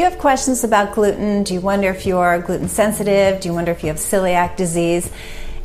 You 0.00 0.06
have 0.06 0.18
questions 0.18 0.64
about 0.64 0.94
gluten? 0.94 1.42
Do 1.42 1.52
you 1.52 1.60
wonder 1.60 1.90
if 1.90 2.06
you're 2.06 2.38
gluten 2.38 2.70
sensitive? 2.70 3.38
Do 3.38 3.50
you 3.50 3.54
wonder 3.54 3.70
if 3.70 3.82
you 3.82 3.88
have 3.88 3.98
celiac 3.98 4.56
disease? 4.56 5.10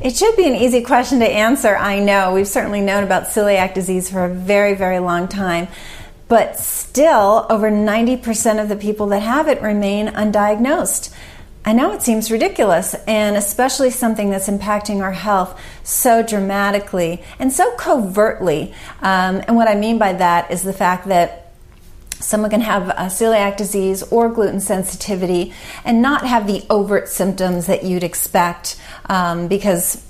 It 0.02 0.18
should 0.18 0.36
be 0.36 0.46
an 0.46 0.56
easy 0.56 0.82
question 0.82 1.20
to 1.20 1.26
answer, 1.26 1.74
I 1.74 2.02
know. 2.02 2.34
We've 2.34 2.46
certainly 2.46 2.82
known 2.82 3.06
about 3.06 3.28
celiac 3.28 3.74
disease 3.74 4.10
for 4.10 4.26
a 4.26 4.30
very, 4.30 4.74
very 4.74 5.00
long 5.00 5.30
time. 5.30 5.70
But 6.28 6.60
still, 6.60 7.46
over 7.50 7.72
90% 7.72 8.62
of 8.62 8.68
the 8.68 8.76
people 8.76 9.08
that 9.08 9.22
have 9.22 9.48
it 9.48 9.62
remain 9.62 10.08
undiagnosed. 10.08 11.16
I 11.64 11.72
know 11.72 11.94
it 11.94 12.02
seems 12.02 12.30
ridiculous, 12.30 12.94
and 13.08 13.38
especially 13.38 13.90
something 13.90 14.32
that's 14.32 14.50
impacting 14.50 15.02
our 15.02 15.14
health 15.14 15.58
so 15.86 16.22
dramatically 16.22 17.24
and 17.40 17.54
so 17.54 17.74
covertly. 17.78 18.74
Um, 19.02 19.42
and 19.48 19.56
what 19.56 19.70
I 19.70 19.76
mean 19.76 19.98
by 19.98 20.12
that 20.12 20.52
is 20.52 20.62
the 20.62 20.74
fact 20.74 21.08
that 21.08 21.45
Someone 22.26 22.50
can 22.50 22.62
have 22.62 22.84
celiac 23.12 23.56
disease 23.56 24.02
or 24.04 24.30
gluten 24.30 24.60
sensitivity 24.60 25.54
and 25.84 26.02
not 26.02 26.26
have 26.26 26.48
the 26.48 26.64
overt 26.70 27.08
symptoms 27.08 27.68
that 27.68 27.84
you'd 27.84 28.04
expect 28.04 28.82
um, 29.08 29.48
because 29.48 30.04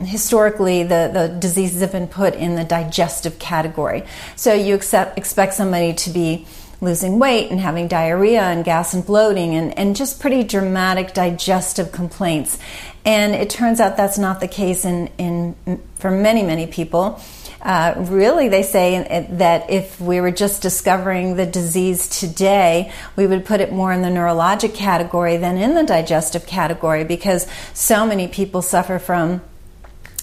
historically 0.00 0.82
the, 0.82 1.10
the 1.12 1.36
diseases 1.38 1.80
have 1.80 1.92
been 1.92 2.08
put 2.08 2.34
in 2.34 2.56
the 2.56 2.64
digestive 2.64 3.38
category. 3.38 4.02
So 4.34 4.52
you 4.52 4.74
accept, 4.74 5.16
expect 5.16 5.54
somebody 5.54 5.94
to 5.94 6.10
be 6.10 6.46
losing 6.80 7.20
weight 7.20 7.48
and 7.50 7.60
having 7.60 7.86
diarrhea 7.86 8.42
and 8.42 8.64
gas 8.64 8.92
and 8.92 9.06
bloating 9.06 9.54
and, 9.54 9.78
and 9.78 9.94
just 9.94 10.20
pretty 10.20 10.42
dramatic 10.42 11.14
digestive 11.14 11.92
complaints. 11.92 12.58
And 13.04 13.34
it 13.34 13.50
turns 13.50 13.78
out 13.78 13.96
that's 13.96 14.18
not 14.18 14.40
the 14.40 14.48
case 14.48 14.84
in, 14.84 15.08
in 15.16 15.80
for 15.94 16.10
many, 16.10 16.42
many 16.42 16.66
people. 16.66 17.20
Uh, 17.62 17.94
really, 18.08 18.48
they 18.48 18.62
say 18.64 19.26
that 19.30 19.70
if 19.70 20.00
we 20.00 20.20
were 20.20 20.32
just 20.32 20.62
discovering 20.62 21.36
the 21.36 21.46
disease 21.46 22.08
today, 22.08 22.92
we 23.14 23.24
would 23.24 23.44
put 23.44 23.60
it 23.60 23.72
more 23.72 23.92
in 23.92 24.02
the 24.02 24.08
neurologic 24.08 24.74
category 24.74 25.36
than 25.36 25.56
in 25.56 25.74
the 25.74 25.84
digestive 25.84 26.44
category 26.44 27.04
because 27.04 27.46
so 27.72 28.04
many 28.04 28.26
people 28.26 28.62
suffer 28.62 28.98
from 28.98 29.40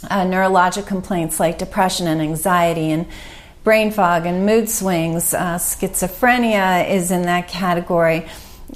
uh, 0.09 0.23
neurologic 0.23 0.85
complaints 0.85 1.39
like 1.39 1.57
depression 1.57 2.07
and 2.07 2.21
anxiety 2.21 2.91
and 2.91 3.05
brain 3.63 3.91
fog 3.91 4.25
and 4.25 4.45
mood 4.45 4.69
swings. 4.69 5.33
Uh, 5.33 5.55
schizophrenia 5.55 6.89
is 6.89 7.09
in 7.09 7.21
that 7.23 7.47
category. 7.47 8.27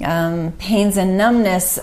Um, 0.02 0.52
pains 0.52 0.96
and 0.96 1.18
numbness 1.18 1.78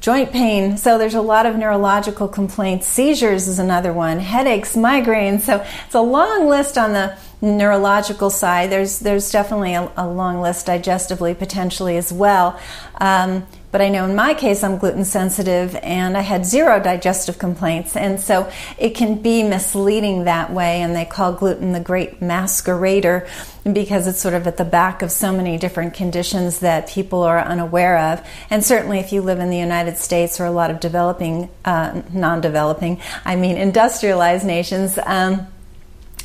joint 0.00 0.32
pain. 0.32 0.76
So 0.76 0.98
there's 0.98 1.14
a 1.14 1.20
lot 1.20 1.46
of 1.46 1.56
neurological 1.56 2.28
complaints. 2.28 2.86
Seizures 2.86 3.48
is 3.48 3.58
another 3.58 3.92
one. 3.92 4.18
Headaches, 4.18 4.76
migraines. 4.76 5.42
So 5.42 5.64
it's 5.86 5.94
a 5.94 6.00
long 6.00 6.48
list 6.48 6.78
on 6.78 6.92
the 6.92 7.16
neurological 7.40 8.30
side. 8.30 8.70
There's 8.70 8.98
there's 8.98 9.30
definitely 9.30 9.74
a, 9.74 9.90
a 9.96 10.08
long 10.08 10.40
list 10.40 10.66
digestively 10.66 11.38
potentially 11.38 11.96
as 11.96 12.12
well. 12.12 12.58
Um, 13.00 13.46
but 13.76 13.82
I 13.82 13.90
know 13.90 14.06
in 14.06 14.14
my 14.14 14.32
case 14.32 14.64
I'm 14.64 14.78
gluten 14.78 15.04
sensitive 15.04 15.76
and 15.82 16.16
I 16.16 16.22
had 16.22 16.46
zero 16.46 16.80
digestive 16.80 17.38
complaints. 17.38 17.94
And 17.94 18.18
so 18.18 18.50
it 18.78 18.94
can 18.94 19.20
be 19.20 19.42
misleading 19.42 20.24
that 20.24 20.50
way. 20.50 20.80
And 20.80 20.96
they 20.96 21.04
call 21.04 21.34
gluten 21.34 21.72
the 21.72 21.80
great 21.80 22.20
masquerader 22.20 23.28
because 23.70 24.06
it's 24.06 24.18
sort 24.18 24.32
of 24.32 24.46
at 24.46 24.56
the 24.56 24.64
back 24.64 25.02
of 25.02 25.12
so 25.12 25.30
many 25.30 25.58
different 25.58 25.92
conditions 25.92 26.60
that 26.60 26.88
people 26.88 27.22
are 27.22 27.38
unaware 27.38 27.98
of. 27.98 28.26
And 28.48 28.64
certainly 28.64 28.98
if 28.98 29.12
you 29.12 29.20
live 29.20 29.40
in 29.40 29.50
the 29.50 29.58
United 29.58 29.98
States 29.98 30.40
or 30.40 30.46
a 30.46 30.50
lot 30.50 30.70
of 30.70 30.80
developing, 30.80 31.50
uh, 31.66 32.00
non 32.14 32.40
developing, 32.40 33.02
I 33.26 33.36
mean 33.36 33.58
industrialized 33.58 34.46
nations, 34.46 34.98
um, 35.04 35.48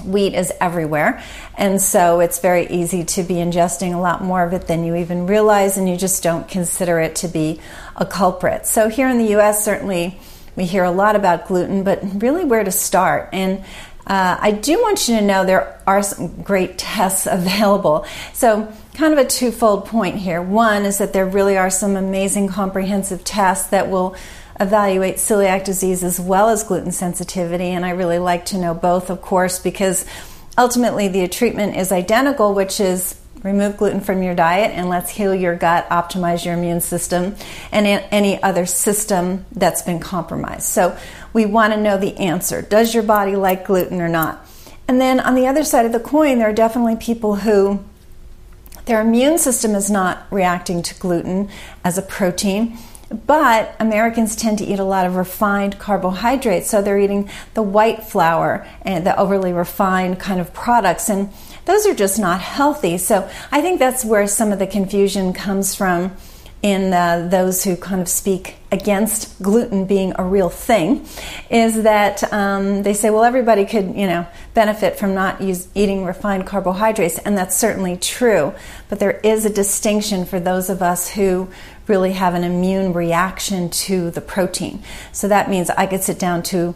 wheat 0.04 0.34
is 0.34 0.52
everywhere. 0.60 1.24
And 1.58 1.82
so 1.82 2.20
it's 2.20 2.40
very 2.40 2.68
easy 2.68 3.04
to 3.06 3.24
be 3.24 3.36
ingesting 3.36 3.94
a 3.94 4.00
lot 4.00 4.24
more 4.24 4.44
of 4.44 4.54
it 4.54 4.68
than 4.68 4.84
you 4.84 4.96
even 4.96 5.28
realize, 5.28 5.78
and 5.78 5.88
you 5.90 5.98
just 5.98 6.24
don't 6.24 6.48
consider 6.48 7.00
it 7.00 7.16
to 7.18 7.28
be 7.28 7.60
a 7.96 8.06
culprit. 8.06 8.66
So 8.66 8.90
here 8.90 9.08
in 9.10 9.18
the 9.18 9.38
US, 9.38 9.64
certainly 9.64 10.20
we 10.56 10.66
hear 10.66 10.84
a 10.84 10.92
lot 10.92 11.16
about 11.16 11.48
gluten, 11.48 11.84
but 11.84 12.00
really 12.22 12.44
where 12.44 12.64
to 12.64 12.72
start. 12.72 13.30
And 13.32 13.64
uh, 14.08 14.38
I 14.40 14.52
do 14.52 14.82
want 14.82 15.08
you 15.08 15.16
to 15.18 15.22
know 15.22 15.46
there 15.46 15.80
are 15.86 16.02
some 16.04 16.42
great 16.42 16.78
tests 16.78 17.28
available. 17.28 18.06
So, 18.34 18.72
kind 18.96 19.14
of 19.14 19.20
a 19.20 19.28
twofold 19.28 19.86
point 19.86 20.18
here. 20.18 20.42
One 20.42 20.84
is 20.86 20.98
that 20.98 21.14
there 21.14 21.26
really 21.26 21.58
are 21.58 21.70
some 21.70 21.96
amazing 21.96 22.50
comprehensive 22.50 23.24
tests 23.24 23.70
that 23.70 23.90
will 23.90 24.16
evaluate 24.62 25.16
celiac 25.16 25.66
disease 25.66 26.04
as 26.04 26.20
well 26.20 26.50
as 26.50 26.64
gluten 26.64 26.92
sensitivity, 26.92 27.66
and 27.66 27.84
I 27.86 27.90
really 27.90 28.20
like 28.20 28.46
to 28.48 28.58
know 28.58 28.74
both, 28.74 29.10
of 29.10 29.22
course, 29.22 29.60
because 29.60 30.06
ultimately 30.58 31.08
the 31.08 31.28
treatment 31.28 31.76
is 31.76 31.92
identical, 31.92 32.54
which 32.54 32.80
is 32.80 33.20
remove 33.44 33.76
gluten 33.76 34.02
from 34.02 34.22
your 34.22 34.36
diet 34.36 34.70
and 34.72 34.88
let's 34.88 35.10
heal 35.10 35.34
your 35.34 35.56
gut, 35.56 35.90
optimize 35.90 36.46
your 36.46 36.54
immune 36.54 36.80
system, 36.80 37.36
and 37.72 37.88
any 37.88 38.42
other 38.44 38.68
system 38.68 39.44
that's 39.52 39.82
been 39.82 40.00
compromised. 40.00 40.68
So 40.68 40.96
we 41.34 41.48
want 41.48 41.74
to 41.74 41.82
know 41.82 41.98
the 41.98 42.16
answer. 42.18 42.62
Does 42.62 42.94
your 42.94 43.04
body 43.04 43.36
like 43.36 43.66
gluten 43.66 44.00
or 44.00 44.10
not? 44.10 44.46
And 44.88 45.02
then 45.02 45.20
on 45.20 45.34
the 45.34 45.48
other 45.48 45.64
side 45.64 45.88
of 45.88 45.92
the 45.92 46.00
coin, 46.00 46.38
there 46.38 46.50
are 46.50 46.54
definitely 46.54 46.98
people 46.98 47.38
who 47.38 47.84
their 48.86 49.02
immune 49.02 49.40
system 49.40 49.74
is 49.74 49.90
not 49.90 50.28
reacting 50.30 50.84
to 50.84 51.00
gluten 51.00 51.50
as 51.84 51.98
a 51.98 52.02
protein 52.04 52.78
but 53.28 53.76
Americans 53.80 54.36
tend 54.36 54.58
to 54.60 54.66
eat 54.66 54.80
a 54.80 54.84
lot 54.84 55.06
of 55.06 55.16
refined 55.16 55.80
carbohydrates, 55.80 56.70
so 56.70 56.82
they're 56.82 57.00
eating 57.00 57.30
the 57.54 57.62
white 57.62 58.04
flour 58.04 58.66
and 58.84 59.06
the 59.06 59.18
overly 59.20 59.54
refined 59.54 60.20
kind 60.20 60.40
of 60.40 60.54
products, 60.54 61.10
and 61.10 61.30
those 61.66 61.86
are 61.86 61.94
just 61.94 62.20
not 62.20 62.42
healthy. 62.42 62.98
So 62.98 63.30
I 63.52 63.62
think 63.62 63.80
that's 63.80 64.04
where 64.04 64.28
some 64.28 64.52
of 64.52 64.60
the 64.60 64.68
confusion 64.68 65.34
comes 65.34 65.76
from 65.76 66.16
in 66.62 66.94
uh, 66.94 67.28
those 67.30 67.64
who 67.64 67.76
kind 67.76 68.02
of 68.02 68.08
speak 68.08 68.56
against 68.72 69.42
gluten 69.42 69.86
being 69.86 70.14
a 70.18 70.24
real 70.24 70.50
thing 70.50 71.06
is 71.50 71.84
that 71.84 72.32
um, 72.32 72.84
they 72.84 72.94
say, 72.94 73.10
well, 73.10 73.24
everybody 73.24 73.66
could, 73.66 73.96
you 73.96 74.06
know, 74.06 74.28
benefit 74.54 74.98
from 74.98 75.16
not 75.16 75.42
use, 75.42 75.68
eating 75.74 76.06
refined 76.06 76.46
carbohydrates, 76.46 77.18
and 77.20 77.36
that's 77.38 77.58
certainly 77.58 77.98
true. 77.98 78.54
But 78.90 79.00
there 79.00 79.20
is 79.24 79.46
a 79.46 79.50
distinction 79.50 80.26
for 80.26 80.40
those 80.40 80.70
of 80.70 80.82
us 80.82 81.10
who 81.10 81.50
really 81.92 82.14
have 82.14 82.34
an 82.36 82.46
immune 82.46 82.94
reaction 82.94 83.70
to 83.70 84.10
the 84.12 84.22
protein. 84.22 84.82
So 85.12 85.28
that 85.28 85.50
means 85.50 85.70
I 85.70 85.88
could 85.88 86.02
sit 86.02 86.18
down 86.18 86.42
to 86.44 86.74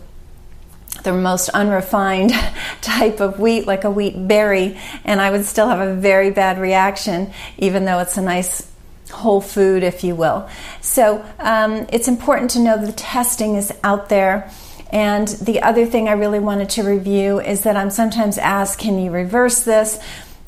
the 1.03 1.13
most 1.13 1.47
unrefined 1.49 2.33
type 2.81 3.21
of 3.21 3.39
wheat, 3.39 3.65
like 3.65 3.85
a 3.85 3.89
wheat 3.89 4.27
berry, 4.27 4.77
and 5.05 5.21
I 5.21 5.31
would 5.31 5.45
still 5.45 5.69
have 5.69 5.79
a 5.79 5.95
very 5.95 6.31
bad 6.31 6.59
reaction, 6.59 7.31
even 7.57 7.85
though 7.85 7.99
it's 7.99 8.17
a 8.17 8.21
nice 8.21 8.69
whole 9.09 9.39
food, 9.39 9.83
if 9.83 10.03
you 10.03 10.15
will. 10.15 10.49
So 10.81 11.25
um, 11.39 11.87
it's 11.93 12.09
important 12.09 12.51
to 12.51 12.59
know 12.59 12.77
the 12.77 12.91
testing 12.91 13.55
is 13.55 13.71
out 13.83 14.09
there. 14.09 14.51
And 14.91 15.27
the 15.27 15.61
other 15.61 15.85
thing 15.85 16.09
I 16.09 16.13
really 16.13 16.39
wanted 16.39 16.69
to 16.71 16.83
review 16.83 17.39
is 17.39 17.63
that 17.63 17.77
I'm 17.77 17.89
sometimes 17.89 18.37
asked, 18.37 18.79
can 18.79 18.99
you 18.99 19.11
reverse 19.11 19.63
this? 19.63 19.99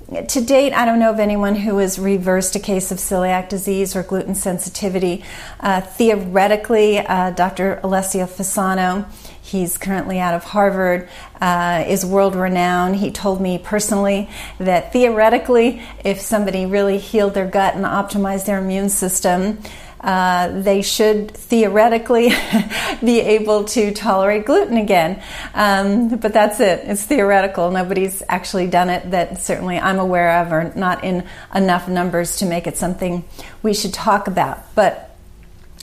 To 0.08 0.42
date, 0.42 0.72
I 0.72 0.86
don't 0.86 1.00
know 1.00 1.12
of 1.12 1.20
anyone 1.20 1.56
who 1.56 1.80
has 1.80 2.00
reversed 2.00 2.56
a 2.56 2.60
case 2.60 2.92
of 2.92 2.98
celiac 2.98 3.50
disease 3.50 3.94
or 3.94 4.04
gluten 4.04 4.36
sensitivity. 4.36 5.24
Uh, 5.60 5.82
theoretically, 5.82 7.00
uh, 7.00 7.32
Dr. 7.32 7.82
Alessio 7.84 8.26
Fasano, 8.26 9.12
he's 9.42 9.78
currently 9.78 10.18
out 10.18 10.34
of 10.34 10.46
Harvard, 10.46 11.10
uh, 11.42 11.84
is 11.88 12.06
world 12.06 12.36
renowned. 12.36 12.96
He 12.96 13.12
told 13.12 13.42
me 13.42 13.58
personally 13.58 14.30
that 14.60 14.94
theoretically, 14.94 15.82
if 16.06 16.22
somebody 16.22 16.66
really 16.66 17.00
healed 17.00 17.34
their 17.34 17.48
gut 17.48 17.76
and 17.76 17.84
optimized 17.84 18.46
their 18.46 18.60
immune 18.60 18.90
system, 18.90 19.60
uh, 20.02 20.62
they 20.62 20.82
should 20.82 21.32
theoretically 21.32 22.30
be 23.04 23.20
able 23.20 23.66
to 23.66 23.92
tolerate 23.94 24.46
gluten 24.46 24.78
again. 24.78 25.22
Um, 25.54 26.18
but 26.18 26.34
that's 26.34 26.60
it. 26.60 26.82
It's 26.86 27.04
theoretical. 27.04 27.72
Nobody's 27.72 28.24
actually 28.30 28.68
done 28.68 28.90
it 28.90 29.12
that 29.12 29.42
certainly 29.42 29.80
I'm 29.80 30.00
aware 30.00 30.42
of, 30.42 30.52
or 30.52 30.72
not 30.76 31.04
in 31.04 31.28
enough 31.54 31.88
numbers 31.88 32.38
to 32.38 32.46
make 32.46 32.68
it 32.68 32.78
something 32.78 33.26
we 33.64 33.74
should 33.74 33.94
talk 33.94 34.28
about. 34.28 34.74
But 34.76 35.07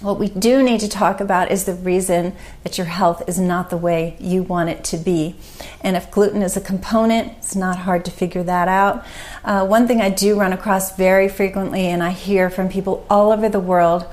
what 0.00 0.19
we 0.19 0.29
do 0.29 0.62
need 0.62 0.81
to 0.81 0.88
talk 0.88 1.20
about 1.20 1.50
is 1.50 1.64
the 1.64 1.75
reason 1.75 2.35
that 2.62 2.79
your 2.79 2.87
health 2.87 3.23
is 3.29 3.38
not 3.38 3.70
the 3.70 3.76
way 3.76 4.17
you 4.19 4.43
want 4.43 4.69
it 4.69 4.85
to 4.85 4.96
be. 4.96 5.37
And 5.82 5.96
if 5.96 6.11
gluten 6.11 6.43
is 6.43 6.56
a 6.56 6.61
component, 6.61 7.32
it's 7.38 7.55
not 7.55 7.79
hard 7.79 8.05
to 8.06 8.11
figure 8.11 8.43
that 8.43 8.69
out. 8.69 9.05
Uh, 9.44 9.67
one 9.67 9.87
thing 9.87 10.00
I 10.00 10.11
do 10.11 10.38
run 10.38 10.52
across 10.52 10.96
very 10.96 11.29
frequently, 11.29 11.87
and 11.87 12.02
I 12.02 12.11
hear 12.11 12.50
from 12.50 12.69
people 12.69 13.06
all 13.08 13.31
over 13.31 13.49
the 13.49 13.61
world 13.61 14.06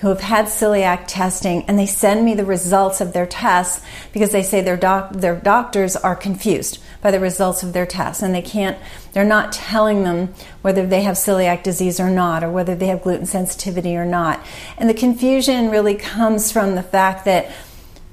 who 0.00 0.08
have 0.08 0.20
had 0.20 0.46
celiac 0.46 1.04
testing 1.06 1.64
and 1.64 1.78
they 1.78 1.86
send 1.86 2.24
me 2.24 2.34
the 2.34 2.44
results 2.44 3.00
of 3.00 3.14
their 3.14 3.26
tests 3.26 3.82
because 4.12 4.32
they 4.32 4.42
say 4.42 4.60
their 4.60 4.76
doc- 4.76 5.12
their 5.12 5.36
doctors 5.36 5.96
are 5.96 6.14
confused 6.14 6.78
by 7.04 7.10
the 7.10 7.20
results 7.20 7.62
of 7.62 7.74
their 7.74 7.84
tests 7.84 8.22
and 8.22 8.34
they 8.34 8.40
can't 8.40 8.78
they're 9.12 9.26
not 9.26 9.52
telling 9.52 10.04
them 10.04 10.32
whether 10.62 10.86
they 10.86 11.02
have 11.02 11.16
celiac 11.16 11.62
disease 11.62 12.00
or 12.00 12.08
not 12.08 12.42
or 12.42 12.50
whether 12.50 12.74
they 12.74 12.86
have 12.86 13.02
gluten 13.02 13.26
sensitivity 13.26 13.94
or 13.94 14.06
not 14.06 14.44
and 14.78 14.88
the 14.88 14.94
confusion 14.94 15.70
really 15.70 15.94
comes 15.94 16.50
from 16.50 16.74
the 16.76 16.82
fact 16.82 17.26
that 17.26 17.54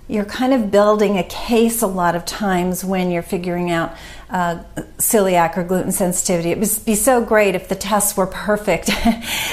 you're 0.09 0.25
kind 0.25 0.53
of 0.53 0.69
building 0.69 1.17
a 1.17 1.23
case 1.23 1.81
a 1.81 1.87
lot 1.87 2.17
of 2.17 2.25
times 2.25 2.83
when 2.83 3.11
you're 3.11 3.23
figuring 3.23 3.71
out 3.71 3.95
uh, 4.29 4.61
celiac 4.97 5.55
or 5.57 5.63
gluten 5.63 5.93
sensitivity. 5.93 6.51
It 6.51 6.59
would 6.59 6.85
be 6.85 6.95
so 6.95 7.23
great 7.23 7.55
if 7.55 7.69
the 7.69 7.75
tests 7.75 8.17
were 8.17 8.27
perfect 8.27 8.89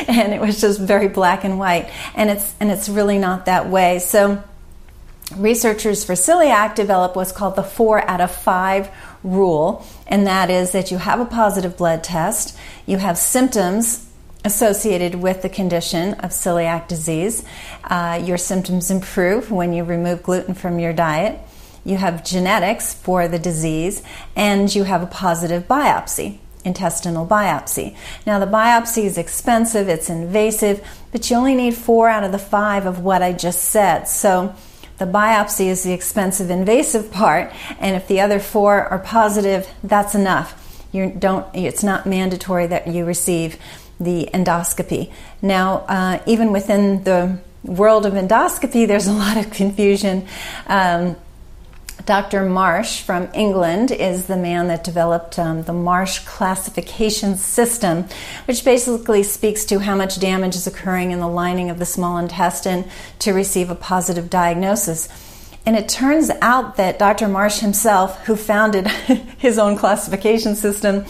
and 0.08 0.34
it 0.34 0.40
was 0.40 0.60
just 0.60 0.80
very 0.80 1.06
black 1.06 1.44
and 1.44 1.60
white, 1.60 1.88
and 2.16 2.28
it's 2.28 2.54
and 2.58 2.72
it's 2.72 2.88
really 2.88 3.18
not 3.18 3.46
that 3.46 3.68
way. 3.68 4.00
So 4.00 4.42
researchers 5.36 6.04
for 6.04 6.14
celiac 6.14 6.74
developed 6.74 7.16
what's 7.16 7.32
called 7.32 7.56
the 7.56 7.62
four 7.62 8.08
out 8.08 8.20
of 8.20 8.30
five 8.30 8.90
rule, 9.22 9.84
and 10.06 10.26
that 10.26 10.50
is 10.50 10.72
that 10.72 10.90
you 10.90 10.98
have 10.98 11.20
a 11.20 11.24
positive 11.24 11.76
blood 11.76 12.02
test, 12.02 12.56
you 12.86 12.98
have 12.98 13.18
symptoms 13.18 14.08
associated 14.44 15.16
with 15.16 15.42
the 15.42 15.48
condition 15.48 16.14
of 16.14 16.30
celiac 16.30 16.88
disease. 16.88 17.44
Uh, 17.84 18.20
your 18.24 18.38
symptoms 18.38 18.90
improve 18.90 19.50
when 19.50 19.72
you 19.72 19.84
remove 19.84 20.22
gluten 20.22 20.54
from 20.54 20.78
your 20.78 20.92
diet. 20.92 21.38
You 21.84 21.96
have 21.96 22.24
genetics 22.24 22.94
for 22.94 23.28
the 23.28 23.38
disease, 23.38 24.02
and 24.36 24.72
you 24.74 24.84
have 24.84 25.02
a 25.02 25.06
positive 25.06 25.66
biopsy, 25.66 26.38
intestinal 26.64 27.26
biopsy. 27.26 27.96
Now, 28.26 28.38
the 28.38 28.46
biopsy 28.46 29.04
is 29.04 29.18
expensive, 29.18 29.88
it's 29.88 30.10
invasive, 30.10 30.86
but 31.12 31.28
you 31.28 31.36
only 31.36 31.54
need 31.54 31.74
four 31.74 32.08
out 32.08 32.24
of 32.24 32.32
the 32.32 32.38
five 32.38 32.86
of 32.86 33.00
what 33.00 33.22
I 33.22 33.32
just 33.32 33.62
said. 33.64 34.04
So, 34.04 34.54
the 34.98 35.06
biopsy 35.06 35.66
is 35.66 35.82
the 35.82 35.92
expensive, 35.92 36.50
invasive 36.50 37.10
part, 37.10 37.52
and 37.80 37.96
if 37.96 38.08
the 38.08 38.20
other 38.20 38.40
four 38.40 38.84
are 38.84 38.98
positive, 38.98 39.68
that's 39.82 40.14
enough. 40.14 40.86
You 40.92 41.10
don't. 41.10 41.46
It's 41.54 41.82
not 41.82 42.06
mandatory 42.06 42.66
that 42.66 42.86
you 42.86 43.04
receive 43.04 43.58
the 44.00 44.28
endoscopy. 44.32 45.12
Now, 45.42 45.84
uh, 45.88 46.22
even 46.26 46.52
within 46.52 47.04
the 47.04 47.38
world 47.62 48.06
of 48.06 48.14
endoscopy, 48.14 48.86
there's 48.86 49.06
a 49.06 49.12
lot 49.12 49.36
of 49.36 49.50
confusion. 49.50 50.26
Um, 50.66 51.16
Dr. 52.06 52.44
Marsh 52.44 53.02
from 53.02 53.28
England 53.34 53.90
is 53.90 54.26
the 54.26 54.36
man 54.36 54.68
that 54.68 54.84
developed 54.84 55.38
um, 55.38 55.62
the 55.64 55.72
Marsh 55.72 56.20
classification 56.20 57.36
system, 57.36 58.04
which 58.46 58.64
basically 58.64 59.22
speaks 59.22 59.64
to 59.66 59.78
how 59.80 59.94
much 59.94 60.18
damage 60.18 60.56
is 60.56 60.66
occurring 60.66 61.10
in 61.10 61.20
the 61.20 61.28
lining 61.28 61.70
of 61.70 61.78
the 61.78 61.84
small 61.84 62.16
intestine 62.18 62.88
to 63.18 63.32
receive 63.32 63.68
a 63.68 63.74
positive 63.74 64.30
diagnosis. 64.30 65.08
And 65.66 65.76
it 65.76 65.88
turns 65.88 66.30
out 66.40 66.76
that 66.76 66.98
Dr. 66.98 67.28
Marsh 67.28 67.58
himself, 67.58 68.24
who 68.24 68.36
founded 68.36 68.86
his 69.38 69.58
own 69.58 69.76
classification 69.76 70.54
system, 70.54 71.04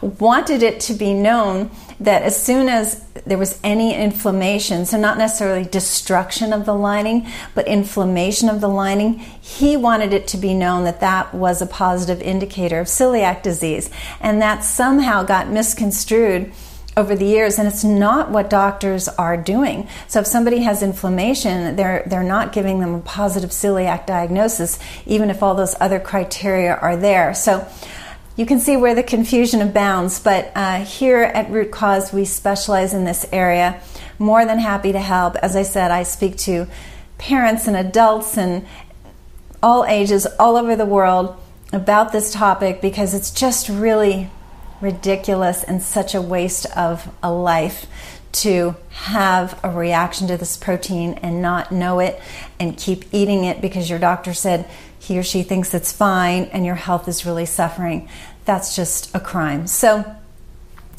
wanted 0.00 0.62
it 0.62 0.80
to 0.80 0.94
be 0.94 1.12
known 1.12 1.70
that 1.98 2.22
as 2.22 2.40
soon 2.40 2.68
as 2.68 3.02
there 3.26 3.38
was 3.38 3.58
any 3.64 3.94
inflammation, 3.94 4.84
so 4.84 4.98
not 4.98 5.18
necessarily 5.18 5.64
destruction 5.64 6.52
of 6.52 6.66
the 6.66 6.74
lining, 6.74 7.26
but 7.54 7.66
inflammation 7.66 8.48
of 8.48 8.60
the 8.60 8.68
lining, 8.68 9.18
he 9.40 9.76
wanted 9.76 10.12
it 10.12 10.28
to 10.28 10.36
be 10.36 10.54
known 10.54 10.84
that 10.84 11.00
that 11.00 11.34
was 11.34 11.62
a 11.62 11.66
positive 11.66 12.20
indicator 12.20 12.78
of 12.78 12.86
celiac 12.86 13.42
disease. 13.42 13.90
And 14.20 14.42
that 14.42 14.62
somehow 14.62 15.22
got 15.22 15.48
misconstrued 15.48 16.52
over 16.96 17.14
the 17.14 17.26
years 17.26 17.58
and 17.58 17.68
it's 17.68 17.84
not 17.84 18.30
what 18.30 18.48
doctors 18.48 19.08
are 19.08 19.36
doing 19.36 19.86
so 20.08 20.20
if 20.20 20.26
somebody 20.26 20.60
has 20.60 20.82
inflammation 20.82 21.76
they're 21.76 22.02
they're 22.06 22.22
not 22.22 22.52
giving 22.52 22.80
them 22.80 22.94
a 22.94 23.00
positive 23.00 23.50
celiac 23.50 24.06
diagnosis 24.06 24.78
even 25.04 25.28
if 25.28 25.42
all 25.42 25.54
those 25.54 25.74
other 25.80 26.00
criteria 26.00 26.74
are 26.74 26.96
there 26.96 27.34
so 27.34 27.66
you 28.36 28.44
can 28.44 28.60
see 28.60 28.76
where 28.76 28.94
the 28.94 29.02
confusion 29.02 29.62
abounds, 29.62 30.20
but 30.20 30.52
uh, 30.54 30.84
here 30.84 31.22
at 31.22 31.50
Root 31.50 31.70
Cause, 31.70 32.12
we 32.12 32.26
specialize 32.26 32.92
in 32.92 33.04
this 33.04 33.24
area. 33.32 33.80
More 34.18 34.44
than 34.44 34.58
happy 34.58 34.92
to 34.92 35.00
help. 35.00 35.36
As 35.36 35.56
I 35.56 35.62
said, 35.62 35.90
I 35.90 36.02
speak 36.02 36.36
to 36.38 36.66
parents 37.16 37.66
and 37.66 37.76
adults 37.76 38.36
and 38.36 38.66
all 39.62 39.86
ages 39.86 40.26
all 40.38 40.56
over 40.56 40.76
the 40.76 40.84
world 40.84 41.34
about 41.72 42.12
this 42.12 42.30
topic 42.30 42.82
because 42.82 43.14
it's 43.14 43.30
just 43.30 43.70
really 43.70 44.28
ridiculous 44.80 45.64
and 45.64 45.82
such 45.82 46.14
a 46.14 46.22
waste 46.22 46.66
of 46.76 47.08
a 47.22 47.32
life 47.32 47.86
to 48.32 48.76
have 48.90 49.58
a 49.62 49.70
reaction 49.70 50.28
to 50.28 50.36
this 50.36 50.56
protein 50.56 51.14
and 51.22 51.40
not 51.40 51.72
know 51.72 52.00
it 52.00 52.20
and 52.60 52.76
keep 52.76 53.04
eating 53.12 53.44
it 53.44 53.60
because 53.60 53.88
your 53.88 53.98
doctor 53.98 54.34
said 54.34 54.68
he 54.98 55.18
or 55.18 55.22
she 55.22 55.42
thinks 55.42 55.72
it's 55.72 55.92
fine 55.92 56.44
and 56.44 56.66
your 56.66 56.74
health 56.74 57.08
is 57.08 57.24
really 57.24 57.46
suffering. 57.46 58.08
That's 58.44 58.76
just 58.76 59.14
a 59.14 59.20
crime. 59.20 59.66
So, 59.66 60.16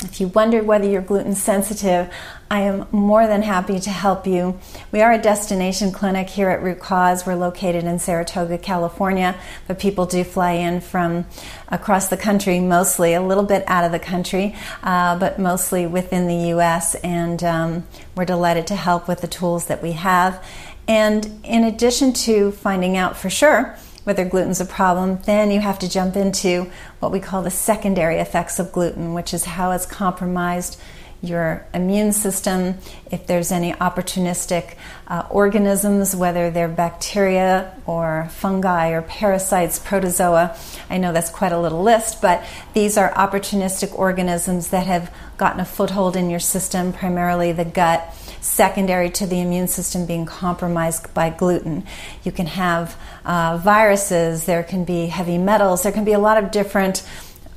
if 0.08 0.22
you 0.22 0.30
wondered 0.30 0.66
whether 0.66 0.88
you're 0.88 1.02
gluten 1.02 1.36
sensitive, 1.36 2.10
I 2.50 2.62
am 2.62 2.88
more 2.94 3.28
than 3.28 3.42
happy 3.42 3.78
to 3.82 3.90
help 3.90 4.26
you. 4.26 4.58
We 4.94 5.02
are 5.02 5.12
a 5.12 5.22
destination 5.22 5.92
clinic 5.92 6.30
here 6.30 6.50
at 6.50 6.64
Root 6.64 6.80
Cause. 6.80 7.26
We're 7.26 7.36
located 7.36 7.84
in 7.84 8.00
Saratoga, 8.00 8.58
California, 8.58 9.36
but 9.68 9.80
people 9.80 10.06
do 10.06 10.24
fly 10.24 10.54
in 10.54 10.80
from 10.80 11.26
across 11.68 12.08
the 12.08 12.16
country, 12.16 12.62
mostly 12.62 13.16
a 13.16 13.22
little 13.22 13.44
bit 13.44 13.66
out 13.68 13.84
of 13.84 13.92
the 13.92 14.00
country, 14.00 14.56
uh, 14.82 15.20
but 15.20 15.40
mostly 15.40 15.86
within 15.86 16.28
the 16.28 16.48
U.S. 16.52 16.96
And 16.96 17.44
um, 17.44 17.84
we're 18.16 18.24
delighted 18.24 18.68
to 18.68 18.76
help 18.78 19.10
with 19.10 19.20
the 19.20 19.28
tools 19.28 19.66
that 19.66 19.84
we 19.84 19.92
have. 19.92 20.42
And 20.88 21.42
in 21.44 21.66
addition 21.66 22.14
to 22.14 22.54
finding 22.54 22.96
out 22.96 23.18
for 23.18 23.30
sure, 23.30 23.76
whether 24.08 24.24
gluten's 24.24 24.62
a 24.62 24.66
problem, 24.66 25.20
then 25.26 25.52
you 25.52 25.60
have 25.60 25.78
to 25.78 25.90
jump 25.90 26.16
into 26.16 26.72
what 27.02 27.12
we 27.12 27.20
call 27.20 27.44
the 27.44 27.52
secondary 27.52 28.20
effects 28.20 28.58
of 28.58 28.72
gluten, 28.72 29.14
which 29.14 29.34
is 29.34 29.44
how 29.44 29.72
it's 29.72 29.86
compromised 29.86 30.80
your 31.22 31.66
immune 31.74 32.12
system, 32.12 32.76
if 33.10 33.26
there's 33.26 33.52
any 33.52 33.74
opportunistic 33.74 34.76
uh, 35.08 35.26
organisms, 35.30 36.16
whether 36.16 36.52
they're 36.52 36.68
bacteria 36.68 37.74
or 37.86 38.28
fungi 38.32 38.90
or 38.90 39.02
parasites, 39.02 39.80
protozoa. 39.80 40.56
I 40.90 40.98
know 40.98 41.14
that's 41.14 41.32
quite 41.32 41.52
a 41.52 41.60
little 41.60 41.82
list, 41.82 42.22
but 42.22 42.46
these 42.74 42.98
are 42.98 43.12
opportunistic 43.14 43.98
organisms 43.98 44.70
that 44.70 44.86
have 44.86 45.14
gotten 45.38 45.60
a 45.60 45.66
foothold 45.66 46.16
in 46.16 46.30
your 46.30 46.40
system, 46.40 46.94
primarily 46.94 47.52
the 47.52 47.66
gut 47.66 48.14
secondary 48.42 49.10
to 49.10 49.26
the 49.26 49.40
immune 49.40 49.68
system 49.68 50.06
being 50.06 50.26
compromised 50.26 51.14
by 51.14 51.30
gluten. 51.30 51.86
You 52.24 52.32
can 52.32 52.48
have 52.48 52.96
uh, 53.26 53.58
viruses, 53.58 54.46
there 54.46 54.64
can 54.64 54.84
be 54.84 55.08
heavy 55.08 55.38
metals, 55.38 55.84
there 55.84 55.92
can 55.92 56.06
be 56.06 56.14
a 56.14 56.20
lot 56.20 56.42
of 56.42 56.52
different 56.52 57.04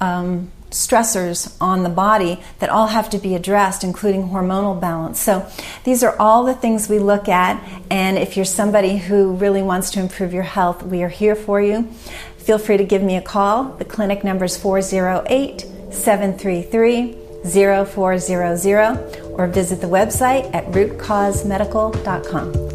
um, 0.00 0.50
stressors 0.70 1.56
on 1.60 1.82
the 1.82 1.88
body 1.88 2.40
that 2.58 2.70
all 2.70 2.88
have 2.88 3.10
to 3.10 3.18
be 3.18 3.34
addressed, 3.34 3.84
including 3.84 4.28
hormonal 4.28 4.80
balance. 4.80 5.20
So, 5.20 5.46
these 5.84 6.02
are 6.02 6.16
all 6.18 6.44
the 6.44 6.54
things 6.54 6.88
we 6.88 6.98
look 6.98 7.28
at. 7.28 7.62
And 7.90 8.18
if 8.18 8.36
you're 8.36 8.44
somebody 8.44 8.98
who 8.98 9.34
really 9.34 9.62
wants 9.62 9.90
to 9.92 10.00
improve 10.00 10.32
your 10.32 10.44
health, 10.44 10.82
we 10.82 11.02
are 11.02 11.08
here 11.08 11.34
for 11.34 11.60
you. 11.60 11.84
Feel 12.38 12.58
free 12.58 12.76
to 12.76 12.84
give 12.84 13.02
me 13.02 13.16
a 13.16 13.22
call. 13.22 13.76
The 13.76 13.84
clinic 13.84 14.24
number 14.24 14.44
is 14.44 14.56
408 14.56 15.66
733 15.92 17.16
0400 17.44 19.32
or 19.32 19.46
visit 19.46 19.80
the 19.80 19.86
website 19.86 20.52
at 20.54 20.66
rootcausemedical.com. 20.66 22.69